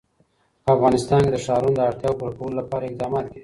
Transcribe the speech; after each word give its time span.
په 0.63 0.69
افغانستان 0.75 1.19
کې 1.25 1.31
د 1.33 1.37
ښارونه 1.45 1.75
د 1.77 1.81
اړتیاوو 1.89 2.19
پوره 2.19 2.33
کولو 2.37 2.59
لپاره 2.61 2.83
اقدامات 2.89 3.25
کېږي. 3.27 3.39